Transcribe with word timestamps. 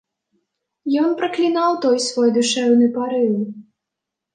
Ён 1.01 1.11
праклінаў 1.21 1.71
той 1.85 2.03
свой 2.09 2.29
душэўны 2.41 2.93
парыў. 3.01 3.33